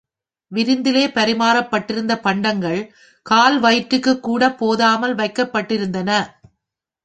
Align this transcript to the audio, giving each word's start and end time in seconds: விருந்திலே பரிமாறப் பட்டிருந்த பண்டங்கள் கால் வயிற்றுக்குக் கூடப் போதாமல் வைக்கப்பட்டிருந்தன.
விருந்திலே 0.51 1.07
பரிமாறப் 1.07 1.69
பட்டிருந்த 1.71 2.13
பண்டங்கள் 2.19 2.81
கால் 3.25 3.59
வயிற்றுக்குக் 3.59 4.23
கூடப் 4.23 4.57
போதாமல் 4.57 5.15
வைக்கப்பட்டிருந்தன. 5.15 6.09